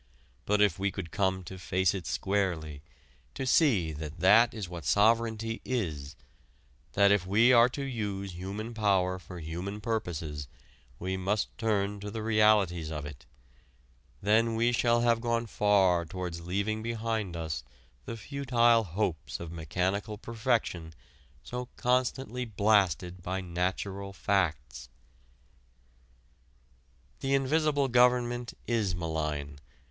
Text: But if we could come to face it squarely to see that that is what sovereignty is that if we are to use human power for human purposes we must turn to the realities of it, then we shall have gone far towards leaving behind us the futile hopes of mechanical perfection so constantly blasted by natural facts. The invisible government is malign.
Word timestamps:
But 0.47 0.63
if 0.63 0.79
we 0.79 0.89
could 0.89 1.11
come 1.11 1.43
to 1.43 1.59
face 1.59 1.93
it 1.93 2.07
squarely 2.07 2.81
to 3.35 3.45
see 3.45 3.91
that 3.91 4.19
that 4.19 4.51
is 4.51 4.67
what 4.67 4.83
sovereignty 4.83 5.61
is 5.63 6.15
that 6.93 7.11
if 7.11 7.27
we 7.27 7.53
are 7.53 7.69
to 7.69 7.83
use 7.83 8.33
human 8.33 8.73
power 8.73 9.19
for 9.19 9.37
human 9.39 9.79
purposes 9.79 10.47
we 10.97 11.17
must 11.17 11.55
turn 11.55 11.99
to 11.99 12.09
the 12.09 12.23
realities 12.23 12.89
of 12.89 13.05
it, 13.05 13.27
then 14.23 14.55
we 14.55 14.71
shall 14.71 15.01
have 15.01 15.21
gone 15.21 15.45
far 15.45 16.03
towards 16.03 16.41
leaving 16.41 16.81
behind 16.81 17.37
us 17.37 17.63
the 18.05 18.17
futile 18.17 18.83
hopes 18.83 19.39
of 19.39 19.51
mechanical 19.51 20.17
perfection 20.17 20.95
so 21.43 21.69
constantly 21.77 22.43
blasted 22.43 23.21
by 23.21 23.39
natural 23.39 24.13
facts. 24.13 24.89
The 27.19 27.35
invisible 27.35 27.87
government 27.87 28.55
is 28.65 28.95
malign. 28.95 29.59